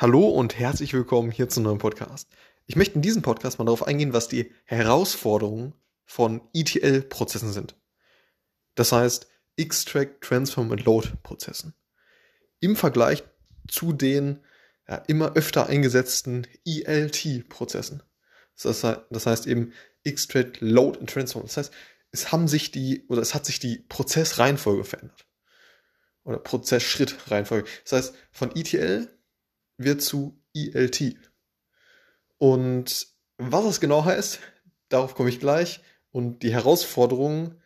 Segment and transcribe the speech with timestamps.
[0.00, 2.28] Hallo und herzlich willkommen hier zum neuen Podcast.
[2.66, 5.74] Ich möchte in diesem Podcast mal darauf eingehen, was die Herausforderungen
[6.04, 7.74] von ETL-Prozessen sind.
[8.76, 9.26] Das heißt
[9.56, 11.74] Extract, Transform und Load-Prozessen.
[12.60, 13.24] Im Vergleich
[13.66, 14.44] zu den
[14.88, 18.04] ja, immer öfter eingesetzten ELT-Prozessen.
[18.62, 19.72] Das heißt, das heißt eben
[20.04, 21.46] Extract, Load und Transform.
[21.46, 21.72] Das heißt,
[22.12, 25.26] es haben sich die oder es hat sich die Prozessreihenfolge verändert.
[26.22, 27.68] Oder Prozessschrittreihenfolge.
[27.82, 29.17] Das heißt, von ETL
[29.78, 31.16] wird zu ELT.
[32.36, 33.06] Und
[33.38, 34.40] was es genau heißt,
[34.88, 35.80] darauf komme ich gleich.
[36.10, 37.60] Und die Herausforderungen,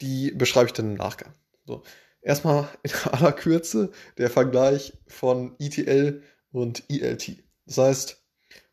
[0.00, 1.32] die beschreibe ich dann im Nachgang.
[1.64, 1.82] So.
[2.20, 6.22] Erstmal in aller Kürze der Vergleich von ETL
[6.52, 7.42] und ELT.
[7.66, 8.24] Das heißt,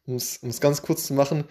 [0.06, 1.46] um es ganz kurz zu machen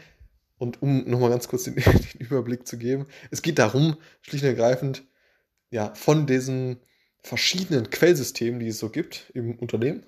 [0.59, 4.51] und um nochmal ganz kurz den, den, Überblick zu geben, es geht darum, schlicht und
[4.51, 5.05] ergreifend,
[5.71, 6.81] ja, von diesen
[7.23, 10.07] verschiedenen Quellsystemen, die es so gibt im Unternehmen,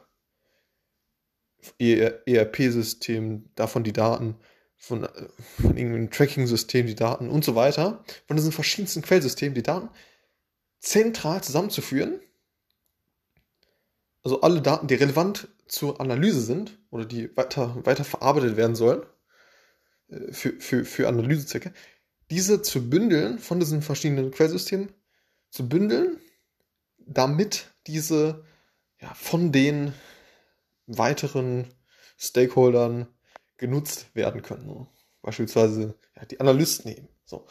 [1.78, 4.36] ERP-System, davon die Daten,
[4.76, 9.62] von, äh, von irgendeinem Tracking-System die Daten und so weiter, von diesen verschiedensten Quellsystemen die
[9.62, 9.88] Daten
[10.80, 12.20] zentral zusammenzuführen.
[14.22, 19.02] Also alle Daten, die relevant zur Analyse sind oder die weiter, weiter verarbeitet werden sollen
[20.08, 21.72] äh, für, für, für Analysezwecke,
[22.30, 24.92] diese zu bündeln von diesen verschiedenen Quellsystemen,
[25.50, 26.18] zu bündeln,
[26.98, 28.44] damit diese
[29.00, 29.92] ja, von den
[30.86, 31.66] weiteren
[32.18, 33.08] Stakeholdern
[33.56, 34.86] genutzt werden können.
[35.22, 37.08] Beispielsweise ja, die Analysten eben.
[37.24, 37.46] So.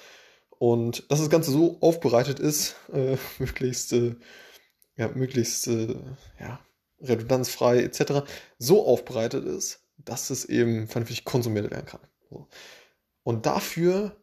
[0.50, 4.16] Und dass das Ganze so aufbereitet ist, äh, möglichst, äh,
[4.96, 5.96] ja, möglichst äh,
[6.40, 6.60] ja,
[7.02, 12.02] redundanzfrei etc., so aufbereitet ist, dass es eben vernünftig konsumiert werden kann.
[12.30, 12.48] So.
[13.24, 14.16] Und dafür,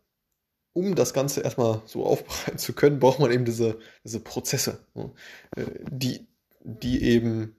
[0.72, 5.14] um das Ganze erstmal so aufbereiten zu können, braucht man eben diese, diese Prozesse, so,
[5.56, 6.26] äh, die,
[6.60, 7.56] die eben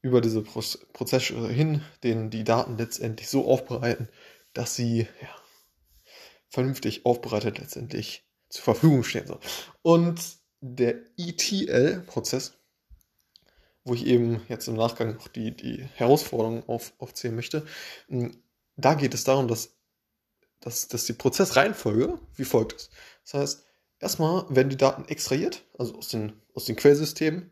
[0.00, 4.08] über diese Prozesse hin den, die Daten letztendlich so aufbereiten,
[4.52, 5.34] dass sie ja,
[6.48, 9.26] vernünftig aufbereitet letztendlich zur Verfügung stehen.
[9.26, 9.38] So.
[9.82, 10.20] Und
[10.60, 12.54] der ETL-Prozess,
[13.84, 17.66] wo ich eben jetzt im Nachgang noch die, die Herausforderungen auf, aufzählen möchte,
[18.08, 18.42] hm,
[18.76, 19.76] da geht es darum, dass,
[20.60, 22.90] dass, dass die Prozessreihenfolge wie folgt ist.
[23.24, 23.64] Das heißt,
[23.98, 27.50] erstmal werden die Daten extrahiert, also aus den, aus den Quellsystemen,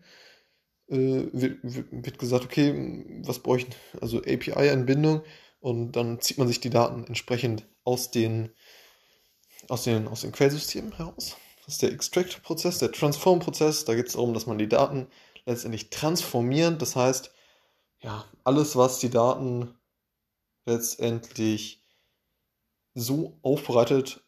[0.88, 5.22] äh, wird, gesagt, okay, was bräuchten, also API-Anbindung
[5.60, 8.50] und dann zieht man sich die Daten entsprechend aus den,
[9.68, 11.36] aus den, aus den Quellsystemen heraus.
[11.64, 13.84] Das ist der Extract-Prozess, der Transform-Prozess.
[13.84, 15.08] Da geht es darum, dass man die Daten
[15.46, 16.80] letztendlich transformiert.
[16.80, 17.32] Das heißt,
[18.00, 19.74] ja, alles, was die Daten
[20.64, 21.82] letztendlich
[22.94, 24.24] so aufbereitet,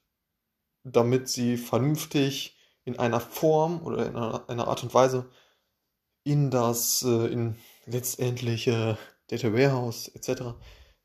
[0.83, 5.31] damit sie vernünftig in einer Form oder in einer, einer Art und Weise
[6.29, 7.57] in das, äh, in
[7.87, 10.55] letztendliche Data Warehouse etc.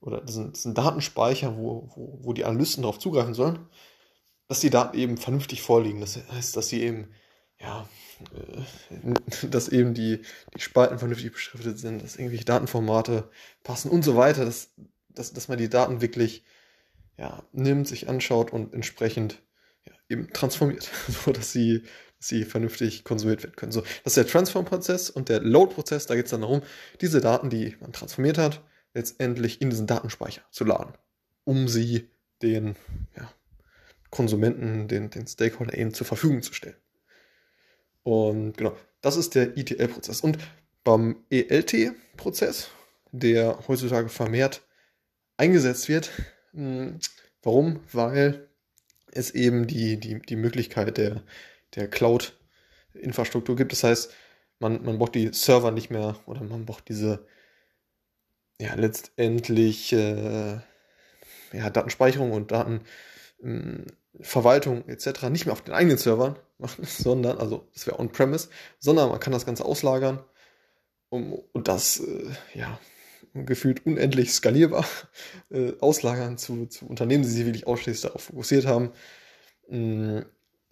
[0.01, 3.67] oder diesen, diesen Datenspeicher, wo, wo, wo die Analysten darauf zugreifen sollen,
[4.47, 6.01] dass die Daten eben vernünftig vorliegen.
[6.01, 7.13] Das heißt, dass sie eben,
[7.59, 7.88] ja,
[8.35, 10.22] äh, dass eben die,
[10.56, 13.29] die Spalten vernünftig beschriftet sind, dass irgendwelche Datenformate
[13.63, 14.73] passen und so weiter, dass,
[15.09, 16.44] dass, dass man die Daten wirklich
[17.17, 19.41] ja, nimmt, sich anschaut und entsprechend
[19.85, 21.83] ja, eben transformiert, so dass sie
[22.23, 23.72] sie vernünftig konsumiert werden können.
[23.72, 26.06] So, das ist der Transform-Prozess und der Load-Prozess.
[26.06, 26.61] Da geht es dann darum,
[27.01, 28.61] diese Daten, die man transformiert hat,
[28.94, 30.94] letztendlich in diesen Datenspeicher zu laden,
[31.44, 32.09] um sie
[32.41, 32.75] den
[33.16, 33.31] ja,
[34.09, 36.75] Konsumenten, den, den Stakeholder eben zur Verfügung zu stellen.
[38.03, 40.22] Und genau, das ist der ETL-Prozess.
[40.22, 40.38] Und
[40.83, 42.69] beim ELT-Prozess,
[43.12, 44.62] der heutzutage vermehrt
[45.38, 46.12] eingesetzt wird,
[46.51, 47.00] hm,
[47.41, 47.79] warum?
[47.91, 48.47] Weil
[49.12, 51.23] es eben die, die, die Möglichkeit der
[51.75, 53.72] der Cloud-Infrastruktur gibt.
[53.72, 54.13] Das heißt,
[54.59, 57.25] man, man braucht die Server nicht mehr oder man braucht diese
[58.59, 60.59] ja letztendlich äh,
[61.53, 65.29] ja, Datenspeicherung und Datenverwaltung ähm, etc.
[65.29, 69.33] nicht mehr auf den eigenen Servern machen, sondern, also das wäre on-premise, sondern man kann
[69.33, 70.23] das Ganze auslagern
[71.09, 72.80] um, und das äh, ja
[73.33, 74.86] gefühlt unendlich skalierbar
[75.50, 78.92] äh, auslagern zu, zu Unternehmen, die sich wirklich ausschließlich darauf fokussiert haben,
[79.69, 80.25] mh, mm,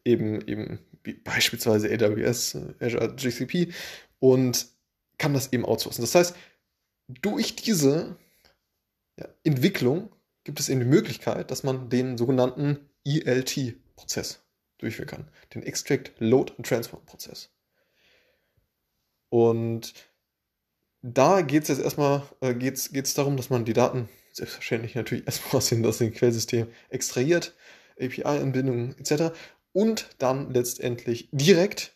[0.05, 0.79] eben, eben
[1.23, 3.73] beispielsweise AWS, äh, Azure GCP
[4.19, 4.67] und
[5.17, 6.01] kann das eben outsourcen.
[6.01, 6.35] Das heißt,
[7.07, 8.17] durch diese
[9.17, 10.09] ja, Entwicklung
[10.43, 14.41] gibt es eben die Möglichkeit, dass man den sogenannten ELT-Prozess
[14.77, 15.27] durchführen kann.
[15.53, 17.49] Den Extract, Load and Transform Prozess.
[19.29, 19.93] Und
[21.01, 25.25] da geht es jetzt erstmal äh, geht's, geht's darum, dass man die Daten selbstverständlich natürlich
[25.27, 27.55] erstmal aus dem, aus dem Quellsystem extrahiert,
[27.99, 29.33] API-Anbindungen etc
[29.73, 31.95] und dann letztendlich direkt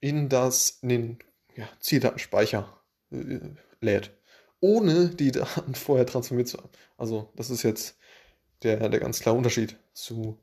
[0.00, 1.18] in, das, in den
[1.56, 2.80] ja, Zieldatenspeicher
[3.10, 3.38] äh,
[3.80, 4.10] lädt,
[4.60, 6.70] ohne die Daten vorher transformiert zu haben.
[6.96, 7.96] Also das ist jetzt
[8.62, 10.38] der, der ganz klare Unterschied zu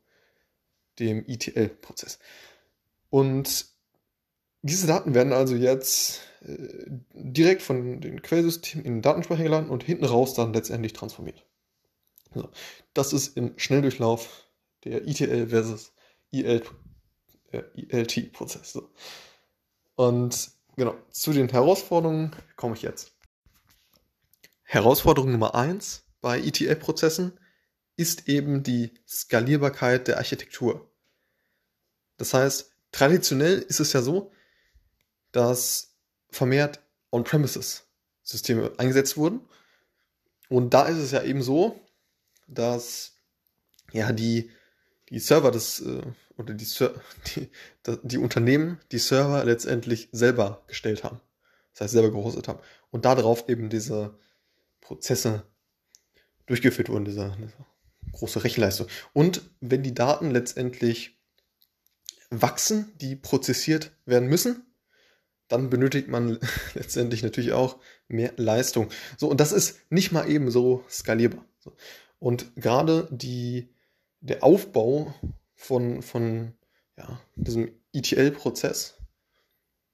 [0.98, 2.18] dem ETL-Prozess.
[3.08, 3.66] Und
[4.62, 9.84] diese Daten werden also jetzt äh, direkt von den Quellsystemen in den Datenspeicher geladen und
[9.84, 11.46] hinten raus dann letztendlich transformiert.
[12.34, 12.48] So,
[12.94, 14.46] das ist im Schnelldurchlauf
[14.84, 15.92] der ETL versus
[16.32, 16.62] EL,
[17.52, 18.72] äh, ELT-Prozess.
[18.72, 18.90] So.
[19.96, 23.12] Und genau, zu den Herausforderungen komme ich jetzt.
[24.62, 27.38] Herausforderung Nummer eins bei ETL-Prozessen
[27.96, 30.90] ist eben die Skalierbarkeit der Architektur.
[32.16, 34.32] Das heißt, traditionell ist es ja so,
[35.32, 35.96] dass
[36.30, 36.80] vermehrt
[37.10, 39.40] On-Premises-Systeme eingesetzt wurden.
[40.48, 41.80] Und da ist es ja eben so,
[42.46, 43.16] dass
[43.92, 44.50] ja die,
[45.10, 46.02] die Server des äh,
[46.36, 46.66] oder die,
[47.36, 47.50] die,
[48.02, 51.20] die Unternehmen die Server letztendlich selber gestellt haben.
[51.72, 52.60] Das heißt selber gehostet haben.
[52.90, 54.18] Und darauf eben diese
[54.80, 55.44] Prozesse
[56.46, 57.54] durchgeführt wurden, diese, diese
[58.12, 58.88] große Rechenleistung.
[59.12, 61.18] Und wenn die Daten letztendlich
[62.30, 64.64] wachsen, die prozessiert werden müssen,
[65.48, 66.38] dann benötigt man
[66.74, 67.78] letztendlich natürlich auch
[68.08, 68.88] mehr Leistung.
[69.16, 71.44] So, und das ist nicht mal eben so skalierbar.
[72.18, 73.68] Und gerade die,
[74.20, 75.14] der Aufbau
[75.54, 76.54] von, von
[76.96, 78.98] ja, diesem ETL-Prozess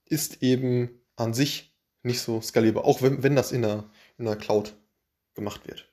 [0.05, 4.37] ist eben an sich nicht so skalierbar, auch wenn, wenn das in der, in der
[4.37, 4.76] Cloud
[5.34, 5.90] gemacht wird.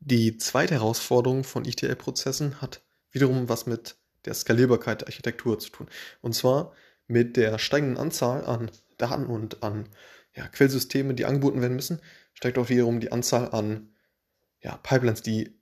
[0.00, 5.88] Die zweite Herausforderung von ETL-Prozessen hat wiederum was mit der Skalierbarkeit der Architektur zu tun.
[6.20, 6.74] Und zwar
[7.06, 9.88] mit der steigenden Anzahl an Daten und an
[10.34, 12.00] ja, Quellsystemen, die angeboten werden müssen,
[12.34, 13.94] steigt auch wiederum die Anzahl an
[14.62, 15.59] ja, Pipelines, die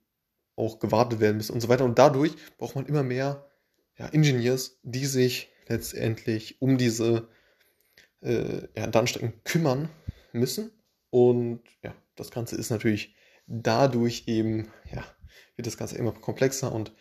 [0.59, 1.85] auch gewartet werden müssen und so weiter.
[1.85, 3.49] Und dadurch braucht man immer mehr
[3.97, 7.29] ja, Engineers, die sich letztendlich um diese
[8.21, 9.89] äh, ja, Datenstrecken kümmern
[10.33, 10.71] müssen.
[11.09, 13.15] Und ja, das Ganze ist natürlich
[13.47, 15.03] dadurch eben, ja,
[15.55, 16.91] wird das Ganze immer komplexer und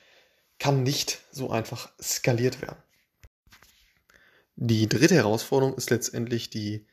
[0.59, 2.79] kann nicht so einfach skaliert werden.
[4.57, 6.87] Die dritte Herausforderung ist letztendlich die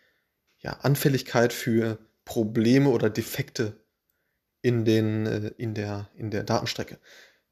[0.59, 3.84] ja, Anfälligkeit für Probleme oder Defekte
[4.65, 6.97] in, den, äh, in, der, in der Datenstrecke.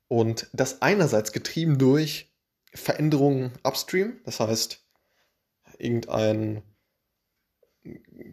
[0.07, 2.33] Und das einerseits getrieben durch
[2.74, 4.83] Veränderungen upstream, das heißt,
[5.77, 6.63] irgendein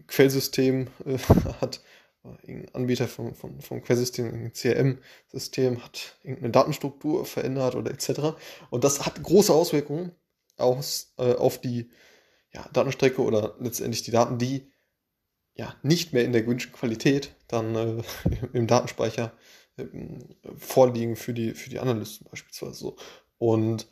[0.07, 1.19] Quellsystem äh,
[1.61, 1.83] hat
[2.43, 8.35] irgendein Anbieter vom, vom, vom Quellsystem, CRM-System hat irgendeine Datenstruktur verändert oder etc.
[8.71, 10.13] Und das hat große Auswirkungen
[10.57, 11.91] aus, äh, auf die
[12.55, 14.70] ja, Datenstrecke oder letztendlich die Daten, die
[15.61, 18.03] ja nicht mehr in der gewünschten Qualität dann äh,
[18.55, 19.33] im Datenspeicher
[19.77, 19.85] äh,
[20.57, 22.97] vorliegen für die, für die Analysten beispielsweise so.
[23.39, 23.87] Und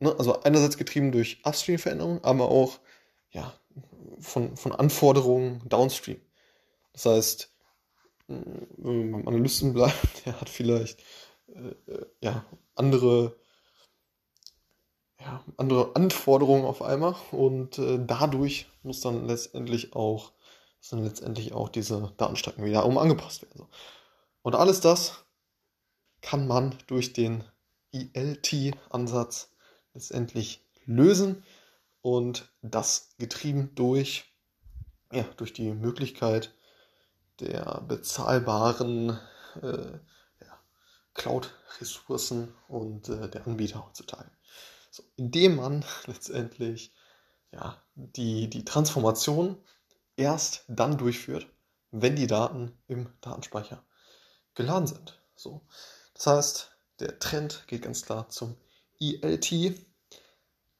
[0.00, 2.80] ne, also einerseits getrieben durch Upstream-Veränderungen, aber auch
[3.30, 3.52] ja,
[4.18, 6.18] von, von Anforderungen Downstream.
[6.94, 7.52] Das heißt,
[8.26, 11.00] wenn man beim Analysten bleibt, der hat vielleicht
[11.48, 13.36] äh, äh, ja, andere,
[15.20, 20.32] ja, andere Anforderungen auf einmal und äh, dadurch muss dann letztendlich auch,
[20.88, 23.66] dann letztendlich auch diese Datenstrecken wieder um angepasst werden.
[24.42, 25.24] Und alles das
[26.20, 27.44] kann man durch den
[27.92, 29.50] ELT-Ansatz
[29.94, 31.42] letztendlich lösen
[32.02, 34.24] und das getrieben durch,
[35.12, 36.52] ja, durch die Möglichkeit,
[37.40, 39.18] der bezahlbaren
[39.62, 39.92] äh,
[40.40, 40.60] ja,
[41.14, 44.30] Cloud-Ressourcen und äh, der Anbieter heutzutage.
[44.90, 46.92] So, indem man letztendlich
[47.52, 49.56] ja, die, die Transformation
[50.16, 51.46] erst dann durchführt,
[51.90, 53.82] wenn die Daten im Datenspeicher
[54.54, 55.20] geladen sind.
[55.34, 55.62] So.
[56.14, 56.70] Das heißt,
[57.00, 58.56] der Trend geht ganz klar zum
[59.00, 59.78] ELT.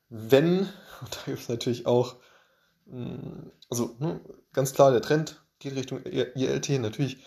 [0.08, 0.60] Wenn,
[1.00, 2.16] und da gibt es natürlich auch,
[2.86, 4.20] mm, also ne,
[4.52, 6.68] ganz klar der Trend geht Richtung ILT.
[6.80, 7.18] Natürlich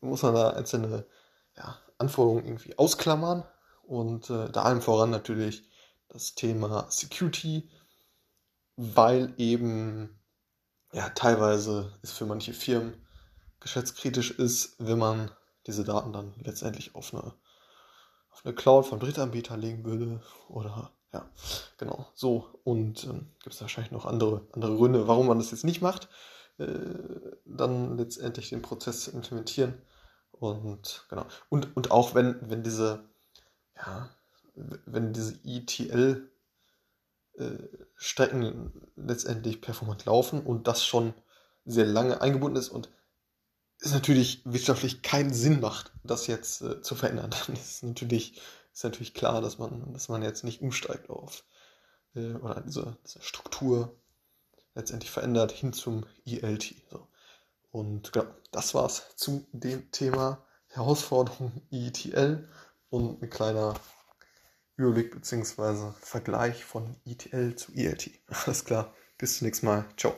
[0.00, 1.06] muss man da einzelne
[1.56, 3.44] ja, Anforderungen irgendwie ausklammern
[3.82, 5.68] und äh, da allem voran natürlich
[6.08, 7.68] das Thema Security,
[8.76, 10.18] weil eben
[10.92, 12.94] ja teilweise es für manche Firmen
[13.60, 15.30] geschäftskritisch ist, wenn man
[15.66, 17.34] diese Daten dann letztendlich auf eine,
[18.30, 21.28] auf eine Cloud von Drittanbietern legen würde oder ja,
[21.78, 22.48] genau so.
[22.64, 26.08] Und ähm, gibt es wahrscheinlich noch andere, andere Gründe, warum man das jetzt nicht macht.
[26.58, 26.66] Äh,
[27.44, 29.74] dann letztendlich den Prozess zu implementieren.
[30.32, 31.26] Und genau.
[31.48, 33.04] Und, und auch wenn, wenn diese,
[33.76, 34.08] ja,
[34.54, 36.31] wenn diese ETL
[37.38, 37.58] äh,
[37.96, 41.14] Strecken letztendlich performant laufen und das schon
[41.64, 42.90] sehr lange eingebunden ist und
[43.78, 48.40] es natürlich wirtschaftlich keinen Sinn macht, das jetzt äh, zu verändern, dann ist natürlich,
[48.72, 51.44] ist natürlich klar, dass man, dass man jetzt nicht umsteigt auf
[52.14, 53.96] äh, oder diese, diese Struktur
[54.74, 56.74] letztendlich verändert hin zum ELT.
[56.90, 57.06] So.
[57.70, 62.48] Und genau, das war's zu dem Thema Herausforderung ETL
[62.90, 63.74] und ein kleiner
[64.76, 65.92] Überblick bzw.
[66.00, 68.10] Vergleich von ETL zu ELT.
[68.28, 69.86] Alles klar, bis zum nächsten Mal.
[69.96, 70.14] Ciao.